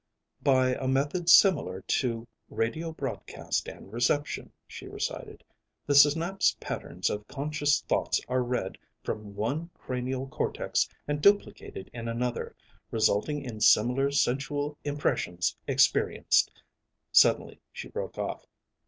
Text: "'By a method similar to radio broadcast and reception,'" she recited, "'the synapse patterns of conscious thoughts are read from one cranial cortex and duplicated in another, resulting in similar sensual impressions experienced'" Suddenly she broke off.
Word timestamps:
"'By 0.41 0.73
a 0.73 0.87
method 0.87 1.29
similar 1.29 1.81
to 1.81 2.27
radio 2.49 2.91
broadcast 2.91 3.67
and 3.67 3.93
reception,'" 3.93 4.51
she 4.65 4.87
recited, 4.87 5.43
"'the 5.85 5.93
synapse 5.93 6.57
patterns 6.59 7.07
of 7.11 7.27
conscious 7.27 7.81
thoughts 7.81 8.19
are 8.27 8.41
read 8.41 8.79
from 9.03 9.35
one 9.35 9.69
cranial 9.75 10.25
cortex 10.27 10.89
and 11.07 11.21
duplicated 11.21 11.91
in 11.93 12.07
another, 12.07 12.55
resulting 12.89 13.43
in 13.45 13.61
similar 13.61 14.09
sensual 14.09 14.75
impressions 14.83 15.55
experienced'" 15.67 16.49
Suddenly 17.21 17.59
she 17.71 17.87
broke 17.87 18.17
off. 18.17 18.47